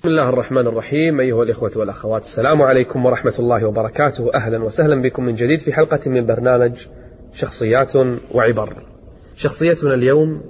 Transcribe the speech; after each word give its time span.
بسم 0.00 0.08
الله 0.08 0.28
الرحمن 0.28 0.66
الرحيم 0.66 1.20
أيها 1.20 1.42
الإخوة 1.42 1.72
والأخوات 1.76 2.22
السلام 2.22 2.62
عليكم 2.62 3.06
ورحمة 3.06 3.34
الله 3.38 3.64
وبركاته. 3.66 4.34
أهلا 4.34 4.64
وسهلا 4.64 5.02
بكم 5.02 5.24
من 5.24 5.34
جديد 5.34 5.58
في 5.58 5.72
حلقة 5.72 6.10
من 6.10 6.26
برنامج 6.26 6.86
شخصيات 7.32 7.92
وعبر. 8.34 8.86
شخصيتنا 9.34 9.94
اليوم 9.94 10.42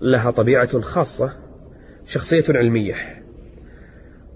لها 0.00 0.30
طبيعة 0.30 0.80
خاصة 0.80 1.32
شخصية 2.06 2.44
علمية. 2.48 2.94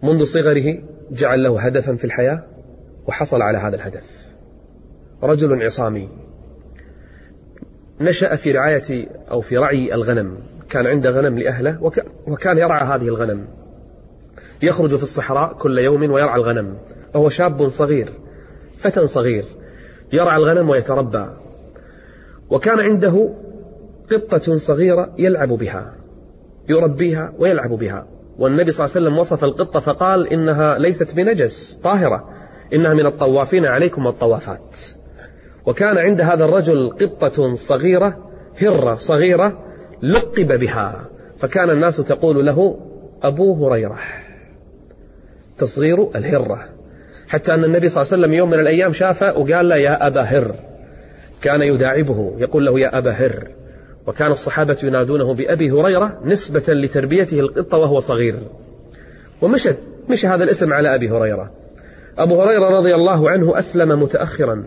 منذ 0.02 0.24
صغره 0.24 0.78
جعل 1.10 1.42
له 1.42 1.60
هدفا 1.60 1.94
في 1.94 2.04
الحياة 2.04 2.44
وحصل 3.06 3.42
على 3.42 3.58
هذا 3.58 3.76
الهدف. 3.76 4.04
رجل 5.22 5.62
عصامي. 5.62 6.08
نشأ 8.00 8.36
في 8.36 8.52
رعاية 8.52 9.08
أو 9.30 9.40
في 9.40 9.58
رعي 9.58 9.94
الغنم. 9.94 10.38
كان 10.68 10.86
عنده 10.86 11.10
غنم 11.10 11.38
لأهله 11.38 11.92
وكان 12.26 12.58
يرعى 12.58 12.84
هذه 12.84 13.08
الغنم. 13.08 13.63
يخرج 14.62 14.96
في 14.96 15.02
الصحراء 15.02 15.52
كل 15.52 15.78
يوم 15.78 16.12
ويرعى 16.12 16.36
الغنم. 16.40 16.76
وهو 17.14 17.28
شاب 17.28 17.68
صغير 17.68 18.12
فتى 18.78 19.06
صغير 19.06 19.44
يرعى 20.12 20.36
الغنم 20.36 20.68
ويتربى. 20.70 21.26
وكان 22.50 22.80
عنده 22.80 23.30
قطة 24.12 24.56
صغيرة 24.56 25.14
يلعب 25.18 25.48
بها 25.48 25.94
يربيها 26.68 27.32
ويلعب 27.38 27.70
بها. 27.70 28.06
والنبي 28.38 28.72
صلى 28.72 28.84
الله 28.84 28.96
عليه 28.96 29.06
وسلم 29.06 29.18
وصف 29.18 29.44
القطة 29.44 29.80
فقال 29.80 30.28
إنها 30.28 30.78
ليست 30.78 31.14
بنجس 31.14 31.80
طاهرة 31.84 32.28
إنها 32.72 32.94
من 32.94 33.06
الطوافين 33.06 33.66
عليكم 33.66 34.06
الطوافات. 34.06 34.78
وكان 35.66 35.98
عند 35.98 36.20
هذا 36.20 36.44
الرجل 36.44 36.90
قطة 36.90 37.52
صغيرة 37.52 38.30
هرة 38.60 38.94
صغيرة 38.94 39.64
لقب 40.02 40.60
بها. 40.60 41.04
فكان 41.38 41.70
الناس 41.70 41.96
تقول 41.96 42.46
له 42.46 42.78
أبو 43.22 43.66
هريرة. 43.66 43.98
تصغير 45.58 46.08
الهرة. 46.16 46.68
حتى 47.28 47.54
أن 47.54 47.64
النبي 47.64 47.88
صلى 47.88 48.02
الله 48.02 48.12
عليه 48.12 48.22
وسلم 48.22 48.34
يوم 48.34 48.50
من 48.50 48.60
الأيام 48.60 48.92
شافه 48.92 49.38
وقال 49.38 49.68
له 49.68 49.76
يا 49.76 50.06
أبا 50.06 50.20
هر. 50.20 50.54
كان 51.42 51.62
يداعبه 51.62 52.36
يقول 52.38 52.66
له 52.66 52.80
يا 52.80 52.98
أبا 52.98 53.10
هر. 53.10 53.48
وكان 54.06 54.30
الصحابة 54.30 54.76
ينادونه 54.82 55.34
بأبي 55.34 55.70
هريرة 55.70 56.20
نسبة 56.24 56.74
لتربيته 56.74 57.40
القطة 57.40 57.78
وهو 57.78 58.00
صغير. 58.00 58.38
ومشى 59.42 59.70
مشى 60.10 60.26
هذا 60.26 60.44
الاسم 60.44 60.72
على 60.72 60.94
أبي 60.94 61.10
هريرة. 61.10 61.50
أبو 62.18 62.42
هريرة 62.42 62.78
رضي 62.78 62.94
الله 62.94 63.30
عنه 63.30 63.58
أسلم 63.58 64.02
متأخرا. 64.02 64.66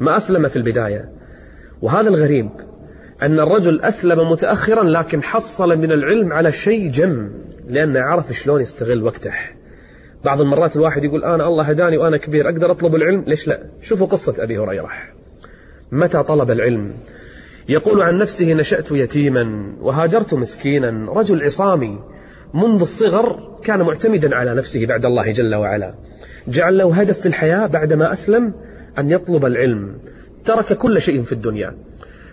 ما 0.00 0.16
أسلم 0.16 0.48
في 0.48 0.56
البداية. 0.56 1.08
وهذا 1.82 2.08
الغريب 2.08 2.50
أن 3.22 3.40
الرجل 3.40 3.80
أسلم 3.80 4.30
متأخرا 4.30 4.84
لكن 4.84 5.22
حصل 5.22 5.78
من 5.78 5.92
العلم 5.92 6.32
على 6.32 6.52
شيء 6.52 6.90
جم 6.90 7.30
لأنه 7.68 8.00
عرف 8.00 8.32
شلون 8.32 8.60
يستغل 8.60 9.02
وقته. 9.02 9.32
بعض 10.26 10.40
المرات 10.40 10.76
الواحد 10.76 11.04
يقول 11.04 11.24
أنا 11.24 11.48
الله 11.48 11.64
هداني 11.64 11.96
وأنا 11.96 12.16
كبير 12.16 12.48
أقدر 12.48 12.70
أطلب 12.70 12.94
العلم؟ 12.94 13.24
ليش 13.26 13.48
لا؟ 13.48 13.60
شوفوا 13.80 14.06
قصة 14.06 14.34
أبي 14.38 14.58
هريرة. 14.58 14.88
متى 15.92 16.22
طلب 16.22 16.50
العلم؟ 16.50 16.92
يقول 17.68 18.02
عن 18.02 18.18
نفسه 18.18 18.52
نشأت 18.52 18.92
يتيما 18.92 19.72
وهاجرت 19.80 20.34
مسكينا 20.34 21.12
رجل 21.12 21.44
عصامي 21.44 21.98
منذ 22.54 22.80
الصغر 22.80 23.58
كان 23.64 23.82
معتمدا 23.82 24.36
على 24.36 24.54
نفسه 24.54 24.86
بعد 24.86 25.04
الله 25.04 25.32
جل 25.32 25.54
وعلا. 25.54 25.94
جعل 26.48 26.78
له 26.78 26.94
هدف 27.00 27.20
في 27.20 27.26
الحياة 27.26 27.66
بعدما 27.66 28.12
أسلم 28.12 28.52
أن 28.98 29.10
يطلب 29.10 29.46
العلم. 29.46 29.98
ترك 30.44 30.72
كل 30.72 31.02
شيء 31.02 31.22
في 31.22 31.32
الدنيا. 31.32 31.74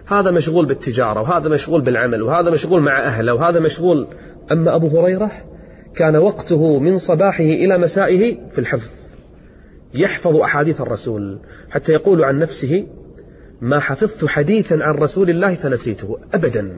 هذا 0.05 0.31
مشغول 0.31 0.65
بالتجارة 0.65 1.21
وهذا 1.21 1.49
مشغول 1.49 1.81
بالعمل 1.81 2.21
وهذا 2.21 2.51
مشغول 2.51 2.81
مع 2.81 3.07
أهله 3.07 3.33
وهذا 3.33 3.59
مشغول. 3.59 4.07
أما 4.51 4.75
أبو 4.75 4.87
هريرة؟ 4.99 5.31
كان 5.95 6.15
وقته 6.15 6.79
من 6.79 6.97
صباحه 6.97 7.43
إلى 7.43 7.77
مسائه 7.77 8.37
في 8.51 8.59
الحفظ. 8.59 8.91
يحفظ 9.93 10.35
أحاديث 10.35 10.81
الرسول 10.81 11.39
حتى 11.69 11.91
يقول 11.91 12.23
عن 12.23 12.37
نفسه 12.37 12.87
ما 13.61 13.79
حفظت 13.79 14.25
حديثا 14.25 14.77
عن 14.81 14.95
رسول 14.95 15.29
الله 15.29 15.55
فنسيته 15.55 16.19
أبدا. 16.33 16.75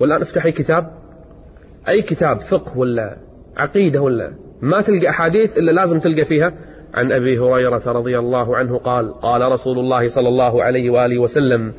والآن 0.00 0.22
افتح 0.22 0.44
أي 0.44 0.52
كتاب؟ 0.52 0.90
أي 1.88 2.02
كتاب 2.02 2.40
فقه 2.40 2.78
ولا 2.78 3.16
عقيدة 3.56 4.00
ولا؟ 4.00 4.32
ما 4.60 4.80
تلقى 4.80 5.08
أحاديث 5.08 5.58
إلا 5.58 5.70
لازم 5.70 6.00
تلقى 6.00 6.24
فيها؟ 6.24 6.54
عن 6.94 7.12
أبي 7.12 7.38
هريرة 7.38 7.82
رضي 7.86 8.18
الله 8.18 8.56
عنه 8.56 8.78
قال 8.78 9.12
قال 9.12 9.52
رسول 9.52 9.78
الله 9.78 10.08
صلى 10.08 10.28
الله 10.28 10.62
عليه 10.62 10.90
وآله 10.90 11.18
وسلم 11.18 11.72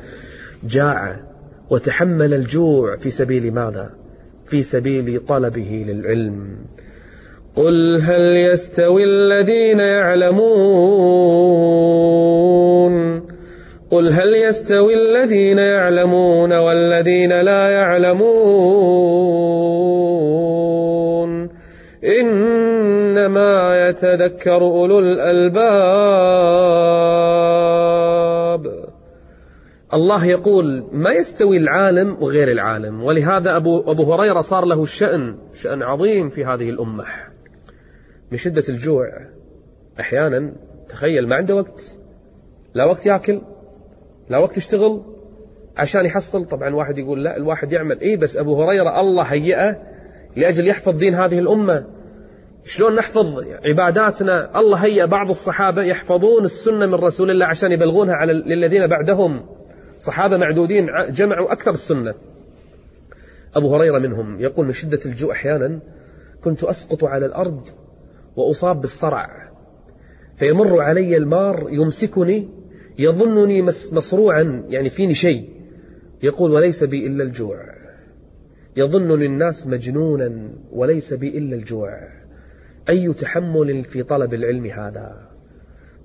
جاع 0.64 1.20
وتحمل 1.70 2.34
الجوع 2.34 2.96
في 2.96 3.10
سبيل 3.10 3.54
ماذا؟ 3.54 4.01
في 4.52 4.62
سبيل 4.62 5.20
طلبه 5.28 5.84
للعلم. 5.88 6.56
قل 7.56 8.00
هل 8.02 8.36
يستوي 8.36 9.04
الذين 9.04 9.78
يعلمون؟ 9.78 10.42
قل 13.90 14.08
هل 14.08 14.34
يستوي 14.34 14.94
الذين 14.94 15.58
يعلمون 15.58 16.52
والذين 16.52 17.40
لا 17.40 17.70
يعلمون؟ 17.70 18.32
إنما 22.04 23.88
يتذكر 23.88 24.62
أولو 24.62 24.98
الألباب. 24.98 25.62
الله 29.94 30.26
يقول 30.26 30.84
ما 30.92 31.10
يستوي 31.10 31.56
العالم 31.56 32.22
وغير 32.22 32.50
العالم. 32.50 33.02
ولهذا 33.02 33.56
أبو, 33.56 33.80
أبو 33.90 34.14
هريرة 34.14 34.40
صار 34.40 34.64
له 34.64 34.86
شأن 34.86 35.38
شأن 35.54 35.82
عظيم 35.82 36.28
في 36.28 36.44
هذه 36.44 36.70
الأمة. 36.70 37.04
من 38.30 38.38
شدة 38.38 38.62
الجوع 38.68 39.08
أحيانا 40.00 40.52
تخيل 40.88 41.28
ما 41.28 41.36
عنده 41.36 41.56
وقت. 41.56 41.98
لا 42.74 42.84
وقت 42.84 43.06
يأكل 43.06 43.40
لا 44.28 44.38
وقت 44.38 44.56
يشتغل. 44.56 45.02
عشان 45.76 46.06
يحصل 46.06 46.44
طبعا 46.44 46.74
واحد 46.74 46.98
يقول 46.98 47.24
لا 47.24 47.36
الواحد 47.36 47.72
يعمل. 47.72 48.00
إيه 48.00 48.16
بس 48.16 48.36
أبو 48.36 48.62
هريرة 48.62 49.00
الله 49.00 49.22
هيئه 49.22 49.76
لأجل 50.36 50.66
يحفظ 50.66 50.96
دين 50.96 51.14
هذه 51.14 51.38
الأمة. 51.38 51.86
شلون 52.64 52.94
نحفظ 52.94 53.44
عباداتنا؟ 53.64 54.60
الله 54.60 54.76
هيئ 54.76 55.06
بعض 55.06 55.28
الصحابة 55.28 55.82
يحفظون 55.82 56.44
السنة 56.44 56.86
من 56.86 56.94
رسول 56.94 57.30
الله 57.30 57.46
عشان 57.46 57.72
يبلغونها 57.72 58.14
على 58.14 58.32
للذين 58.32 58.86
بعدهم. 58.86 59.46
صحابة 59.98 60.36
معدودين 60.36 60.90
جمعوا 61.10 61.52
أكثر 61.52 61.70
السنة. 61.70 62.14
أبو 63.54 63.76
هريرة 63.76 63.98
منهم 63.98 64.40
يقول 64.40 64.66
من 64.66 64.72
شدة 64.72 65.00
الجوع 65.06 65.32
أحيانا 65.32 65.80
كنت 66.40 66.64
أسقط 66.64 67.04
على 67.04 67.26
الأرض 67.26 67.68
وأصاب 68.36 68.80
بالصرع 68.80 69.50
فيمر 70.36 70.80
علي 70.80 71.16
المار 71.16 71.68
يمسكني 71.70 72.48
يظنني 72.98 73.62
مصروعا 73.92 74.64
يعني 74.68 74.90
فيني 74.90 75.14
شيء. 75.14 75.48
يقول 76.22 76.50
وليس 76.50 76.84
بي 76.84 77.06
إلا 77.06 77.24
الجوع. 77.24 77.74
يظنني 78.76 79.26
الناس 79.26 79.66
مجنونا 79.66 80.50
وليس 80.72 81.14
بي 81.14 81.38
إلا 81.38 81.56
الجوع. 81.56 82.08
أي 82.88 83.12
تحمل 83.12 83.84
في 83.84 84.02
طلب 84.02 84.34
العلم 84.34 84.66
هذا؟ 84.66 85.28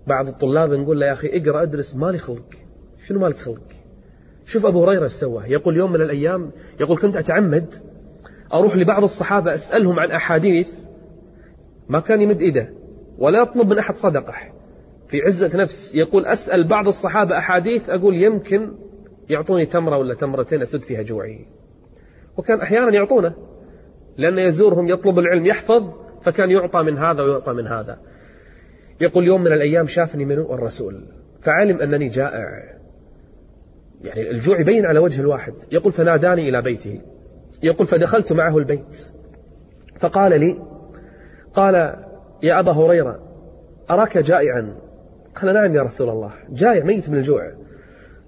بعض 0.07 0.27
الطلاب 0.27 0.73
نقول 0.73 0.99
له 0.99 1.05
يا 1.05 1.13
أخي 1.13 1.27
اقرأ 1.37 1.63
ادرس 1.63 1.95
مالي 1.95 2.17
خلق. 2.17 2.66
شنو 2.99 3.19
مالك 3.19 3.37
خلق 3.37 3.61
شوف 4.45 4.65
أبو 4.65 4.85
هريرة 4.85 5.03
إيش 5.03 5.11
سوى. 5.11 5.43
يقول 5.47 5.77
يوم 5.77 5.91
من 5.91 6.01
الأيام 6.01 6.51
يقول 6.79 6.97
كنت 6.97 7.15
أتعمد 7.15 7.73
أروح 8.53 8.75
لبعض 8.75 9.03
الصحابة 9.03 9.53
أسألهم 9.53 9.99
عن 9.99 10.11
أحاديث 10.11 10.73
ما 11.89 11.99
كان 11.99 12.21
يمد 12.21 12.41
إيده 12.41 12.69
ولا 13.17 13.41
يطلب 13.41 13.69
من 13.69 13.77
أحد 13.77 13.95
صدقة. 13.95 14.33
في 15.07 15.21
عزة 15.21 15.57
نفس 15.57 15.95
يقول 15.95 16.25
أسأل 16.25 16.67
بعض 16.67 16.87
الصحابة 16.87 17.37
أحاديث 17.37 17.89
أقول 17.89 18.23
يمكن 18.23 18.71
يعطوني 19.29 19.65
تمرة 19.65 19.97
ولا 19.97 20.15
تمرتين 20.15 20.61
أسد 20.61 20.81
فيها 20.81 21.01
جوعي. 21.01 21.45
وكان 22.37 22.61
أحيانا 22.61 22.93
يعطونه 22.93 23.33
لأنه 24.17 24.41
يزورهم 24.41 24.87
يطلب 24.87 25.19
العلم 25.19 25.45
يحفظ 25.45 25.93
فكان 26.21 26.51
يعطى 26.51 26.83
من 26.83 26.97
هذا 26.97 27.23
ويعطى 27.23 27.53
من 27.53 27.67
هذا. 27.67 27.99
يقول 29.01 29.27
يوم 29.27 29.41
من 29.41 29.53
الأيام 29.53 29.87
شافني 29.87 30.25
منه 30.25 30.53
الرسول. 30.53 31.05
فعلم 31.41 31.77
أنني 31.79 32.07
جائع. 32.07 32.76
يعني 34.03 34.31
الجوع 34.31 34.59
يبين 34.59 34.85
على 34.85 34.99
وجه 34.99 35.21
الواحد. 35.21 35.53
يقول 35.71 35.93
فناداني 35.93 36.49
إلى 36.49 36.61
بيته. 36.61 37.01
يقول 37.63 37.87
فدخلت 37.87 38.33
معه 38.33 38.57
البيت. 38.57 39.07
فقال 39.99 40.39
لي 40.39 40.61
قال 41.53 41.75
يا 42.43 42.59
أبا 42.59 42.71
هريرة 42.71 43.19
أراك 43.91 44.17
جائعا؟ 44.17 44.75
قال 45.35 45.53
نعم 45.53 45.75
يا 45.75 45.81
رسول 45.81 46.09
الله 46.09 46.31
جائع 46.49 46.83
ميت 46.83 47.09
من 47.09 47.17
الجوع. 47.17 47.51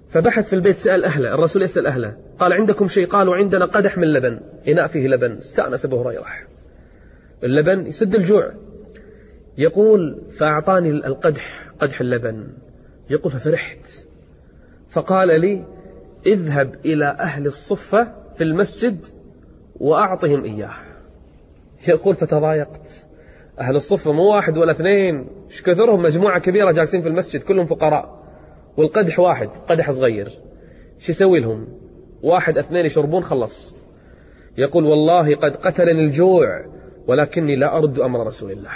فبحث 0.08 0.48
في 0.48 0.52
البيت 0.52 0.76
سأل 0.76 1.04
أهله 1.04 1.34
الرسول 1.34 1.62
يسأل 1.62 1.86
أهله. 1.86 2.16
قال 2.38 2.52
عندكم 2.52 2.88
شيء؟ 2.88 3.06
قالوا 3.06 3.36
عندنا 3.36 3.64
قدح 3.64 3.98
من 3.98 4.12
لبن. 4.12 4.40
إناء 4.68 4.86
فيه 4.86 5.08
لبن. 5.08 5.36
استأنس 5.36 5.84
أبو 5.84 6.02
هريرة. 6.02 6.24
اللبن 7.44 7.86
يسد 7.86 8.14
الجوع. 8.14 8.52
يقول 9.58 10.22
فأعطاني 10.30 10.90
القدح 10.90 11.72
قدح 11.78 12.00
اللبن. 12.00 12.46
يقول 13.10 13.32
ففرحت. 13.32 14.09
فقال 14.90 15.40
لي 15.40 15.64
اذهب 16.26 16.74
إلى 16.84 17.06
أهل 17.06 17.46
الصفة 17.46 18.12
في 18.34 18.44
المسجد 18.44 19.04
وأعطهم 19.80 20.44
إياه. 20.44 20.74
يقول 21.88 22.16
فتضايقت. 22.16 23.06
أهل 23.60 23.76
الصفة 23.76 24.12
مو 24.12 24.34
واحد 24.34 24.58
ولا 24.58 24.70
اثنين. 24.70 25.26
إيش 25.50 25.62
كثرهم؟ 25.62 26.02
مجموعة 26.02 26.40
كبيرة 26.40 26.72
جالسين 26.72 27.02
في 27.02 27.08
المسجد 27.08 27.42
كلهم 27.42 27.66
فقراء. 27.66 28.20
والقدح 28.76 29.18
واحد 29.18 29.48
قدح 29.68 29.90
صغير. 29.90 30.38
شو 30.98 31.12
يسوي 31.12 31.40
لهم؟ 31.40 31.68
واحد 32.22 32.58
اثنين 32.58 32.86
يشربون 32.86 33.22
خلص. 33.22 33.76
يقول 34.58 34.84
والله 34.84 35.36
قد 35.36 35.56
قتلني 35.56 36.04
الجوع 36.04 36.66
ولكني 37.06 37.56
لا 37.56 37.76
أرد 37.76 37.98
أمر 37.98 38.26
رسول 38.26 38.50
الله. 38.50 38.70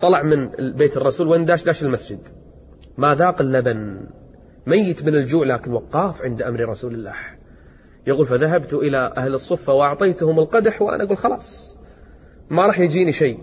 طلع 0.00 0.22
من 0.22 0.50
بيت 0.72 0.96
الرسول 0.96 1.28
وين 1.28 1.44
داش؟ 1.44 1.64
داش 1.64 1.84
المسجد. 1.84 2.20
ما 2.98 3.14
ذاق 3.14 3.40
اللبن. 3.40 4.00
ميت 4.68 5.04
من 5.04 5.14
الجوع 5.14 5.46
لكن 5.46 5.72
وقاف 5.72 6.22
عند 6.22 6.42
أمر 6.42 6.68
رسول 6.68 6.94
الله. 6.94 7.14
يقول 8.06 8.26
فذهبت 8.26 8.74
إلى 8.74 9.12
أهل 9.16 9.34
الصفة 9.34 9.72
وأعطيتهم 9.72 10.38
القدح 10.38 10.82
وأنا 10.82 11.04
أقول 11.04 11.16
خلاص 11.16 11.78
ما 12.50 12.66
راح 12.66 12.80
يجيني 12.80 13.12
شيء. 13.12 13.38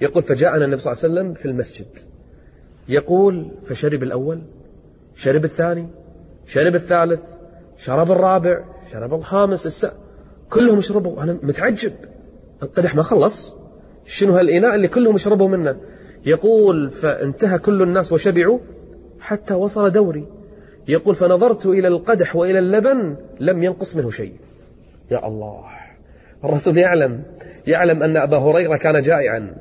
يقول 0.00 0.22
فجاءنا 0.22 0.64
النبي 0.64 0.80
صلى 0.80 0.92
الله 0.92 1.02
عليه 1.04 1.14
وسلم 1.14 1.34
في 1.34 1.46
المسجد. 1.46 1.86
يقول 2.88 3.50
فشرب 3.64 4.02
الأول 4.02 4.42
شرب 5.14 5.44
الثاني 5.44 5.88
شرب 6.46 6.74
الثالث 6.74 7.22
شرب 7.76 8.12
الرابع 8.12 8.64
شرب 8.92 9.14
الخامس 9.14 9.66
الس... 9.66 9.86
كلهم 10.50 10.78
يشربوا 10.78 11.22
أنا 11.22 11.38
متعجب. 11.42 11.92
القدح 12.62 12.94
ما 12.94 13.02
خلص. 13.02 13.54
شنو 14.04 14.32
هالإناء 14.32 14.74
اللي 14.74 14.88
كلهم 14.88 15.14
يشربوا 15.14 15.48
منه؟ 15.48 15.80
يقول 16.26 16.90
فانتهى 16.90 17.58
كل 17.58 17.82
الناس 17.82 18.12
وشبعوا. 18.12 18.58
حتى 19.20 19.54
وصل 19.54 19.90
دوري. 19.90 20.26
يقول 20.88 21.14
فنظرت 21.14 21.66
إلى 21.66 21.88
القدح 21.88 22.36
وإلى 22.36 22.58
اللبن 22.58 23.16
لم 23.40 23.62
ينقص 23.62 23.96
منه 23.96 24.10
شيء. 24.10 24.32
يا 25.10 25.26
الله 25.26 25.64
الرسول 26.44 26.78
يعلم 26.78 27.22
يعلم 27.66 28.02
أن 28.02 28.16
أبا 28.16 28.36
هريرة 28.36 28.76
كان 28.76 29.02
جائعا. 29.02 29.56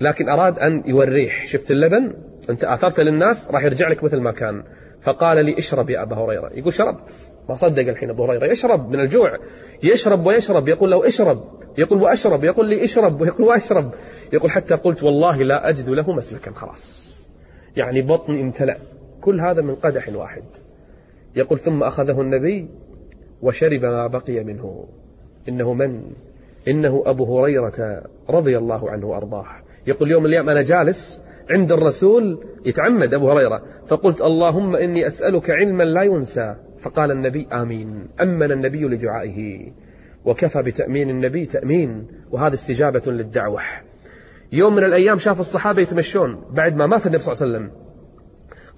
لكن 0.00 0.28
أراد 0.28 0.58
أن 0.58 0.82
يوريح. 0.86 1.46
شفت 1.46 1.70
اللبن؟ 1.70 2.12
أنت 2.50 2.64
آثرت 2.64 3.00
للناس 3.00 3.50
راح 3.50 3.64
يرجع 3.64 3.88
لك 3.88 4.04
مثل 4.04 4.20
ما 4.20 4.32
كان. 4.32 4.62
فقال 5.00 5.44
لي 5.44 5.58
اشرب 5.58 5.90
يا 5.90 6.02
أبا 6.02 6.16
هريرة. 6.16 6.50
يقول 6.54 6.72
شربت. 6.72 7.32
ما 7.48 7.54
صدق 7.54 7.88
الحين 7.88 8.10
أبو 8.10 8.24
هريرة. 8.24 8.46
يشرب 8.46 8.90
من 8.90 9.00
الجوع. 9.00 9.38
يشرب 9.82 10.26
ويشرب. 10.26 10.68
يقول 10.68 10.90
له 10.90 11.06
اشرب. 11.08 11.44
يقول 11.78 12.02
وأشرب. 12.02 12.44
يقول 12.44 12.68
لي 12.68 12.84
اشرب. 12.84 13.20
ويقول 13.20 13.46
وأشرب. 13.46 13.90
يقول 14.32 14.50
حتى 14.50 14.74
قلت 14.74 15.02
والله 15.02 15.36
لا 15.36 15.68
أجد 15.68 15.88
له 15.88 16.12
مسلكا. 16.12 16.52
خلاص. 16.52 17.11
يعني 17.76 18.02
بطني 18.02 18.40
امتلأ. 18.40 18.78
كل 19.20 19.40
هذا 19.40 19.62
من 19.62 19.74
قدح 19.74 20.08
واحد. 20.08 20.42
يقول 21.36 21.58
ثم 21.58 21.82
أخذه 21.82 22.20
النبي 22.20 22.68
وشرب 23.42 23.84
ما 23.84 24.06
بقي 24.06 24.44
منه. 24.44 24.84
إنه 25.48 25.72
من؟ 25.72 26.02
إنه 26.68 27.02
أبو 27.06 27.38
هريرة 27.38 28.02
رضي 28.30 28.58
الله 28.58 28.90
عنه 28.90 29.06
وأرضاه. 29.06 29.46
يقول 29.86 30.10
يوم 30.10 30.26
اليوم 30.26 30.48
أنا 30.48 30.62
جالس 30.62 31.24
عند 31.50 31.72
الرسول 31.72 32.44
يتعمد 32.66 33.14
أبو 33.14 33.30
هريرة. 33.30 33.62
فقلت 33.86 34.20
اللهم 34.20 34.76
إني 34.76 35.06
أسألك 35.06 35.50
علما 35.50 35.82
لا 35.82 36.02
ينسى. 36.02 36.56
فقال 36.80 37.10
النبي 37.10 37.46
آمين. 37.52 38.08
أمن 38.20 38.52
النبي 38.52 38.84
لدعائه. 38.84 39.72
وكفى 40.24 40.62
بتأمين 40.62 41.10
النبي 41.10 41.46
تأمين. 41.46 42.06
وهذا 42.30 42.54
استجابة 42.54 43.02
للدعوة. 43.06 43.60
يوم 44.52 44.74
من 44.74 44.84
الأيام 44.84 45.18
شاف 45.18 45.40
الصحابة 45.40 45.82
يتمشون 45.82 46.44
بعد 46.50 46.76
ما 46.76 46.86
مات 46.86 47.06
النبي 47.06 47.22
صلى 47.22 47.32
الله 47.32 47.56
عليه 47.56 47.66
وسلم. 47.66 47.82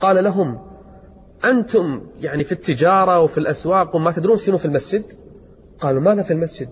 قال 0.00 0.24
لهم 0.24 0.58
أنتم 1.44 2.06
يعني 2.20 2.44
في 2.44 2.52
التجارة 2.52 3.20
وفي 3.20 3.38
الأسواق 3.38 3.96
وما 3.96 4.12
تدرون 4.12 4.36
شنو 4.36 4.58
في 4.58 4.64
المسجد؟ 4.64 5.04
قالوا 5.80 6.02
ماذا 6.02 6.22
في 6.22 6.32
المسجد؟ 6.32 6.68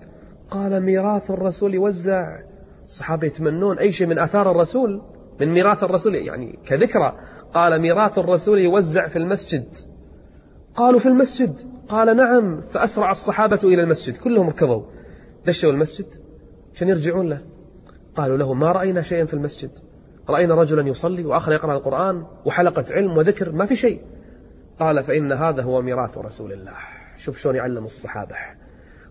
قال 0.51 0.81
ميراث 0.81 1.31
الرسول 1.31 1.75
يوزع. 1.75 2.39
الصحابة 2.85 3.27
يتمنون 3.27 3.79
أي 3.79 3.93
شيء 3.93 4.07
من 4.07 4.19
آثار 4.19 4.51
الرسول 4.51 5.03
من 5.41 5.49
ميراث 5.49 5.85
الرسول 5.85 6.15
يعني 6.15 6.59
كذكرى. 6.67 7.19
قال 7.55 7.81
ميراث 7.81 8.19
الرسول 8.19 8.59
يوزع 8.59 9.09
في 9.09 9.17
المسجد. 9.17 9.77
قالوا 10.75 11.01
في 11.01 11.07
المسجد؟ 11.07 11.61
قال 11.89 12.17
نعم. 12.17 12.61
فأسرع 12.61 13.11
الصحابة 13.11 13.61
إلى 13.65 13.83
المسجد. 13.83 14.17
كلهم 14.17 14.49
ركضوا. 14.49 14.83
دشوا 15.47 15.73
المسجد. 15.73 16.07
عشان 16.75 16.89
يرجعون 16.89 17.29
له؟ 17.29 17.41
قالوا 18.17 18.37
له 18.37 18.55
ما 18.55 18.73
رأينا 18.73 19.01
شيئا 19.01 19.25
في 19.25 19.35
المسجد؟ 19.35 19.71
رأينا 20.31 20.55
رجلا 20.55 20.89
يصلي 20.89 21.25
وآخر 21.25 21.53
يقرأ 21.53 21.77
القرآن 21.77 22.25
وحلقة 22.45 22.85
علم 22.91 23.17
وذكر 23.17 23.53
ما 23.53 23.67
في 23.67 23.77
شيء. 23.77 24.01
قال 24.81 25.03
فإن 25.03 25.33
هذا 25.33 25.63
هو 25.63 25.83
ميراث 25.83 26.19
رسول 26.19 26.53
الله. 26.53 26.73
شوف 27.17 27.39
شلون 27.39 27.55
يعلم 27.57 27.85
الصحابة. 27.85 28.35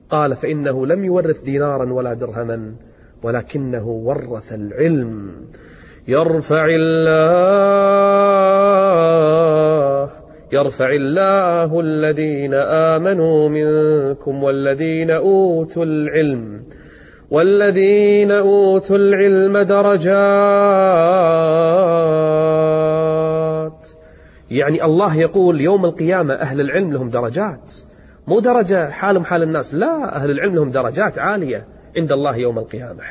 قال 0.10 0.36
فإنه 0.36 0.86
لم 0.86 1.06
يورث 1.06 1.42
دينارا 1.42 1.94
ولا 1.94 2.14
درهما 2.14 2.76
ولكنه 3.24 3.88
ورث 3.88 4.54
العلم. 4.54 5.32
يرفع 6.08 6.66
الله 6.70 7.72
يرفع 10.52 10.90
الله 10.90 11.80
الذين 11.80 12.54
آمنوا 12.54 13.50
منكم 13.50 14.44
والذين 14.44 15.12
أوتوا 15.12 15.86
العلم. 15.86 16.64
والذين 17.32 18.32
أوتوا 18.32 18.98
العلم 18.98 19.58
درجات. 19.58 20.12
يعني 24.52 24.84
الله 24.86 25.16
يقول 25.16 25.62
يوم 25.62 25.86
القيامة 25.86 26.34
أهل 26.34 26.62
العلم 26.62 26.94
لهم 26.94 27.10
درجات. 27.10 27.74
مو 28.28 28.40
درجة 28.40 28.90
حالهم 28.90 29.24
حال 29.24 29.44
الناس 29.44 29.74
لا 29.74 30.16
أهل 30.16 30.32
العلم 30.32 30.56
لهم 30.56 30.72
درجات 30.72 31.20
عالية 31.20 31.68
عند 31.98 32.12
الله 32.12 32.36
يوم 32.36 32.60
القيامة. 32.60 33.04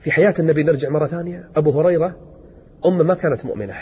في 0.00 0.10
حياة 0.12 0.34
النبي 0.38 0.62
نرجع 0.62 0.88
مرة 0.90 1.06
ثانية. 1.06 1.48
أبو 1.56 1.80
هريرة 1.80 2.16
أمة 2.86 3.04
ما 3.04 3.14
كانت 3.14 3.46
مؤمنة. 3.46 3.74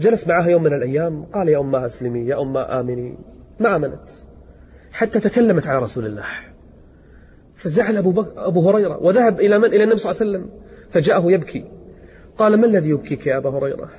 جلس 0.00 0.28
معها 0.28 0.48
يوم 0.48 0.62
من 0.62 0.74
الأيام 0.74 1.24
قال 1.24 1.48
يا 1.48 1.58
أمة 1.58 1.84
أسلمي 1.84 2.26
يا 2.28 2.42
أمة 2.42 2.80
آمني 2.80 3.18
ما 3.60 3.76
آمنت. 3.76 4.08
حتى 4.92 5.20
تكلمت 5.20 5.66
على 5.66 5.78
رسول 5.78 6.06
الله. 6.06 6.24
فزعل 7.56 7.96
أبو, 7.96 8.10
بك 8.10 8.32
أبو 8.36 8.70
هريرة 8.70 8.98
وذهب 9.02 9.40
إلى 9.40 9.58
من؟ 9.58 9.64
إلى 9.64 9.84
النبي 9.84 9.98
صلى 9.98 10.10
الله 10.10 10.20
عليه 10.20 10.30
وسلم 10.30 10.60
فجاءه 10.90 11.32
يبكي. 11.32 11.64
قال 12.38 12.60
ما 12.60 12.66
الذي 12.66 12.88
يبكيك 12.88 13.26
يا 13.26 13.36
أبا 13.36 13.50
هريرة؟ 13.50 13.90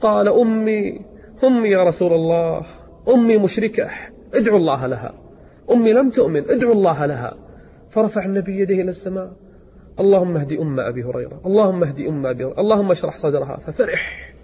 قال 0.00 0.28
أمي 0.28 1.00
أمي 1.44 1.68
يا 1.68 1.82
رسول 1.82 2.12
الله 2.12 2.62
أمي 3.08 3.38
مشركة 3.38 3.90
ادعو 4.34 4.56
الله 4.56 4.86
لها. 4.86 5.14
أمي 5.70 5.92
لم 5.92 6.10
تؤمن 6.10 6.50
ادعو 6.50 6.72
الله 6.72 7.06
لها. 7.06 7.36
فرفع 7.90 8.24
النبي 8.24 8.60
يديه 8.60 8.82
إلى 8.82 8.88
السماء. 8.88 9.32
اللهم 10.00 10.36
اهدي 10.36 10.58
أم 10.58 10.80
أبي 10.80 11.04
هريرة 11.04 11.40
اللهم 11.46 11.84
اهدي 11.84 12.08
أم 12.08 12.26
أبي 12.26 12.44
هريرة 12.44 12.60
اللهم 12.60 12.90
اشرح 12.90 13.16
صدرها 13.16 13.56
ففرح. 13.56 14.34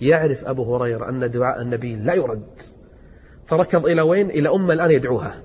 يعرف 0.00 0.44
أبو 0.44 0.76
هريرة 0.76 1.08
أن 1.08 1.30
دعاء 1.30 1.62
النبي 1.62 1.96
لا 1.96 2.14
يرد. 2.14 2.60
فركض 3.46 3.86
إلى 3.86 4.02
وين؟ 4.02 4.30
إلى 4.30 4.48
أمه 4.48 4.72
الآن 4.72 4.90
يدعوها. 4.90 5.42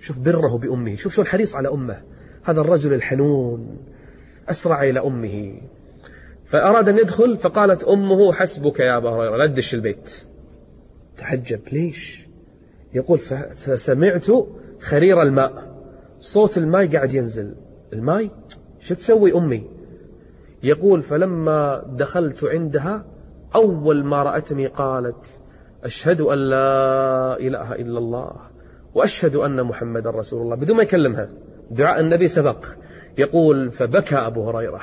شوف 0.00 0.18
بره 0.18 0.58
بأمه. 0.58 0.96
شوف 0.96 1.14
شو 1.14 1.22
الحريص 1.22 1.56
على 1.56 1.68
أمه. 1.68 2.02
هذا 2.44 2.60
الرجل 2.60 2.94
الحنون 2.94 3.78
أسرع 4.48 4.82
إلى 4.82 5.00
أمه. 5.00 5.60
فأراد 6.44 6.88
أن 6.88 6.98
يدخل 6.98 7.38
فقالت 7.38 7.84
أمه 7.84 8.32
حسبك 8.32 8.80
يا 8.80 8.96
أبا 8.96 9.10
هريرة 9.10 9.36
لا 9.36 9.46
تدش 9.46 9.74
البيت. 9.74 10.24
تعجب. 11.16 11.60
ليش؟ 11.72 12.28
يقول 12.94 13.18
فسمعت 13.54 14.26
خرير 14.80 15.22
الماء. 15.22 15.78
صوت 16.18 16.58
الماء 16.58 16.86
قاعد 16.86 17.14
ينزل. 17.14 17.54
الماء؟ 17.92 18.30
شو 18.80 18.94
تسوي 18.94 19.34
أمي؟ 19.34 19.70
يقول 20.62 21.02
فلما 21.02 21.84
دخلت 21.88 22.44
عندها 22.44 23.04
أول 23.54 24.04
ما 24.04 24.22
رأتني 24.22 24.66
قالت 24.66 25.42
أشهد 25.84 26.20
أن 26.20 26.38
لا 26.38 27.36
إله 27.40 27.74
إلا 27.74 27.98
الله. 27.98 28.32
وأشهد 28.94 29.36
أن 29.36 29.62
محمد 29.62 30.06
رسول 30.06 30.42
الله. 30.42 30.56
بدون 30.56 30.76
ما 30.76 30.82
يكلمها 30.82 31.28
دعاء 31.70 32.00
النبي 32.00 32.28
سبق. 32.28 32.64
يقول 33.18 33.70
فبكى 33.70 34.16
أبو 34.16 34.50
هريرة 34.50 34.80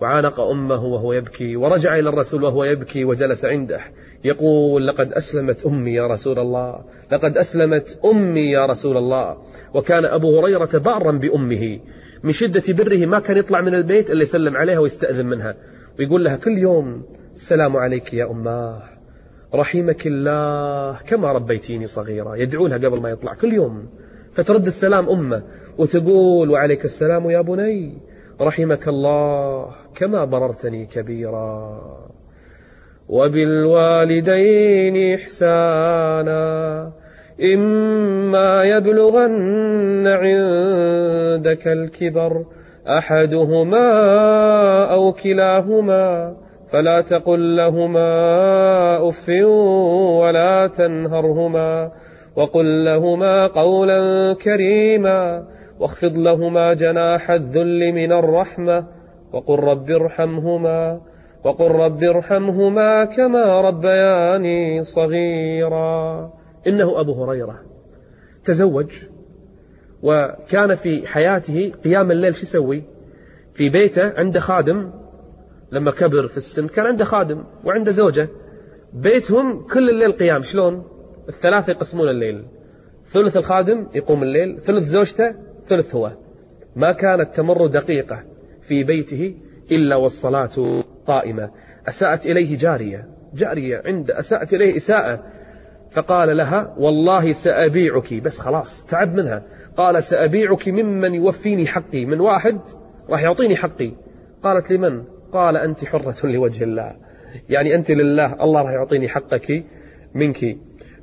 وعانق 0.00 0.40
أمه 0.40 0.84
وهو 0.84 1.12
يبكي 1.12 1.56
ورجع 1.56 1.98
إلى 1.98 2.08
الرسول 2.08 2.44
وهو 2.44 2.64
يبكي 2.64 3.04
وجلس 3.04 3.44
عنده. 3.44 3.80
يقول 4.24 4.86
لقد 4.86 5.12
أسلمت 5.12 5.66
أمي 5.66 5.94
يا 5.94 6.06
رسول 6.06 6.38
الله 6.38 6.84
لقد 7.12 7.36
أسلمت 7.36 8.00
أمي 8.04 8.50
يا 8.50 8.66
رسول 8.66 8.96
الله. 8.96 9.36
وكان 9.74 10.04
أبو 10.04 10.40
هريرة 10.40 10.78
بارا 10.78 11.12
بأمه 11.12 11.80
من 12.22 12.32
شدة 12.32 12.62
بره 12.74 13.06
ما 13.06 13.18
كان 13.18 13.36
يطلع 13.36 13.60
من 13.60 13.74
البيت 13.74 14.10
إلا 14.10 14.22
يسلم 14.22 14.56
عليها 14.56 14.78
ويستأذن 14.78 15.26
منها 15.26 15.54
ويقول 15.98 16.24
لها 16.24 16.36
كل 16.36 16.58
يوم 16.58 17.02
السلام 17.32 17.76
عليك 17.76 18.14
يا 18.14 18.30
أماه 18.30 18.95
رحمك 19.54 20.06
الله 20.06 20.98
كما 21.08 21.32
ربيتيني 21.32 21.86
صغيرة 21.86 22.36
يدعو 22.36 22.66
لها 22.66 22.76
قبل 22.76 23.00
ما 23.00 23.10
يطلع. 23.10 23.34
كل 23.34 23.52
يوم 23.52 23.88
فترد 24.34 24.66
السلام 24.66 25.08
أمه 25.08 25.42
وتقول 25.78 26.50
وعليك 26.50 26.84
السلام 26.84 27.30
يا 27.30 27.40
بني. 27.40 27.98
رحمك 28.40 28.88
الله 28.88 29.70
كما 29.94 30.24
بررتني 30.24 30.86
كبيرا. 30.86 31.80
وبالوالدين 33.08 34.96
إحسانا 35.14 36.92
إما 37.54 38.64
يبلغن 38.64 40.06
عندك 40.06 41.68
الكبر 41.68 42.44
أحدهما 42.86 43.88
أو 44.84 45.12
كلاهما. 45.12 46.36
فلا 46.72 47.00
تقل 47.00 47.56
لهما 47.56 49.08
أف 49.08 49.28
ولا 50.20 50.66
تنهرهما 50.66 51.92
وقل 52.36 52.84
لهما 52.84 53.46
قولا 53.46 54.32
كريما 54.34 55.46
واخفض 55.80 56.18
لهما 56.18 56.74
جناح 56.74 57.30
الذل 57.30 57.92
من 57.92 58.12
الرحمة 58.12 58.86
وقل 59.32 59.58
رب 59.58 59.90
ارحمهما 59.90 61.00
وقل 61.44 61.70
رب 61.70 62.02
ارحمهما 62.04 63.04
كما 63.04 63.60
ربياني 63.60 64.82
صغيرا. 64.82 66.30
إنه 66.66 67.00
أبو 67.00 67.24
هريرة 67.24 67.60
تزوج 68.44 68.92
وكان 70.02 70.74
في 70.74 71.06
حياته 71.06 71.72
قيام 71.84 72.10
الليل 72.10 72.34
شو 72.34 72.42
يسوي؟ 72.42 72.82
في 73.54 73.68
بيته 73.68 74.12
عنده 74.18 74.40
خادم 74.40 74.90
لما 75.72 75.90
كبر 75.90 76.28
في 76.28 76.36
السن 76.36 76.68
كان 76.68 76.86
عنده 76.86 77.04
خادم 77.04 77.44
وعنده 77.64 77.90
زوجة. 77.90 78.28
بيتهم 78.92 79.62
كل 79.62 79.90
الليل 79.90 80.12
قيام. 80.12 80.42
شلون؟ 80.42 80.84
الثلاثة 81.28 81.70
يقسمون 81.70 82.08
الليل. 82.08 82.44
ثلث 83.06 83.36
الخادم 83.36 83.86
يقوم 83.94 84.22
الليل 84.22 84.60
ثلث 84.60 84.84
زوجته 84.84 85.34
ثلث 85.66 85.94
هو. 85.94 86.12
ما 86.76 86.92
كانت 86.92 87.34
تمر 87.34 87.66
دقيقة 87.66 88.24
في 88.62 88.84
بيته 88.84 89.34
إلا 89.70 89.96
والصلاة 89.96 90.82
قائمة. 91.06 91.50
أساءت 91.88 92.26
إليه 92.26 92.56
جارية. 92.56 93.08
جارية 93.34 93.82
عند 93.84 94.10
أساءت 94.10 94.54
إليه 94.54 94.76
إساءة. 94.76 95.22
فقال 95.90 96.36
لها 96.36 96.74
والله 96.78 97.32
سأبيعك. 97.32 98.14
بس 98.14 98.38
خلاص 98.38 98.84
تعب 98.84 99.14
منها. 99.14 99.42
قال 99.76 100.02
سأبيعك 100.04 100.68
ممن 100.68 101.14
يوفيني 101.14 101.66
حقي. 101.66 102.04
من 102.04 102.20
واحد؟ 102.20 102.60
راح 103.10 103.22
يعطيني 103.22 103.56
حقي. 103.56 103.92
قالت 104.42 104.70
لمن 104.70 105.04
قال 105.32 105.56
أنت 105.56 105.84
حرة 105.84 106.26
لوجه 106.26 106.64
الله. 106.64 106.96
يعني 107.48 107.74
أنت 107.74 107.90
لله 107.90 108.44
الله 108.44 108.62
راح 108.62 108.70
يعطيني 108.70 109.08
حقك 109.08 109.64
منك. 110.14 110.58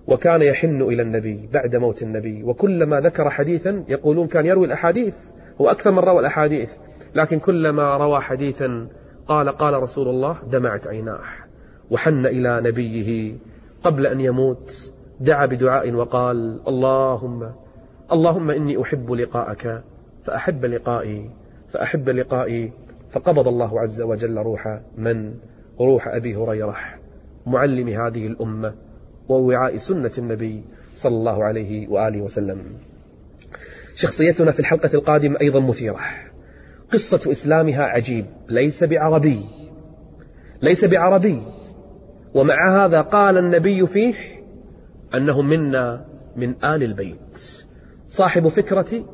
وكان 0.07 0.41
يحن 0.41 0.81
إلى 0.81 1.01
النبي 1.01 1.49
بعد 1.53 1.75
موت 1.75 2.03
النبي. 2.03 2.43
وكلما 2.43 2.99
ذكر 2.99 3.29
حديثا 3.29 3.83
يقولون 3.87 4.27
كان 4.27 4.45
يروي 4.45 4.65
الأحاديث. 4.65 5.15
هو 5.61 5.69
أكثر 5.69 5.91
من 5.91 5.99
روى 5.99 6.19
الأحاديث. 6.19 6.71
لكن 7.15 7.39
كلما 7.39 7.97
روى 7.97 8.21
حديثا 8.21 8.87
قال 9.27 9.49
قال 9.49 9.73
رسول 9.73 10.07
الله 10.07 10.37
دمعت 10.51 10.87
عيناه. 10.87 11.21
وحن 11.91 12.25
إلى 12.25 12.61
نبيه 12.61 13.35
قبل 13.83 14.07
أن 14.07 14.21
يموت. 14.21 14.93
دعا 15.19 15.45
بدعاء 15.45 15.93
وقال 15.93 16.61
اللهم 16.67 17.51
اللهم 18.11 18.51
إني 18.51 18.81
أحب 18.81 19.11
لقاءك 19.11 19.83
فأحب 20.23 20.65
لقائي 20.65 21.29
فأحب 21.71 22.09
لقائي 22.09 22.71
فقبض 23.13 23.47
الله 23.47 23.79
عز 23.79 24.01
وجل 24.01 24.37
روح 24.37 24.79
من؟ 24.97 25.33
روح 25.79 26.07
أبي 26.07 26.35
هريرة 26.35 26.75
معلم 27.45 27.87
هذه 27.87 28.27
الأمة 28.27 28.73
ووعاء 29.29 29.75
سنة 29.75 30.11
النبي 30.17 30.63
صلى 30.93 31.15
الله 31.15 31.43
عليه 31.43 31.87
وآله 31.87 32.21
وسلم. 32.21 32.63
شخصيتنا 33.95 34.51
في 34.51 34.59
الحلقة 34.59 34.89
القادمة 34.93 35.39
أيضا 35.41 35.59
مثيرة. 35.59 35.99
قصة 36.91 37.31
إسلامها 37.31 37.83
عجيب 37.83 38.25
ليس 38.49 38.83
بعربي. 38.83 39.43
ليس 40.61 40.85
بعربي. 40.85 41.41
ومع 42.33 42.85
هذا 42.85 43.01
قال 43.01 43.37
النبي 43.37 43.87
فيه 43.87 44.13
أنهم 45.15 45.49
منا 45.49 46.05
من 46.35 46.49
آل 46.65 46.83
البيت. 46.83 47.65
صاحب 48.07 48.47
فكرة 48.47 49.05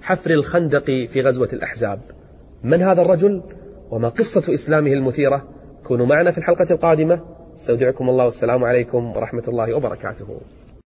حفر 0.00 0.30
الخندق 0.30 0.84
في 0.84 1.20
غزوة 1.20 1.48
الأحزاب. 1.52 2.00
من 2.64 2.82
هذا 2.82 3.02
الرجل 3.02 3.42
وما 3.90 4.08
قصة 4.08 4.54
إسلامه 4.54 4.92
المثيرة. 4.92 5.44
كونوا 5.84 6.06
معنا 6.06 6.30
في 6.30 6.38
الحلقة 6.38 6.66
القادمة. 6.70 7.20
استودعكم 7.54 8.08
الله. 8.08 8.24
والسلام 8.24 8.64
عليكم 8.64 9.16
ورحمة 9.16 9.44
الله 9.48 9.74
وبركاته. 9.74 10.40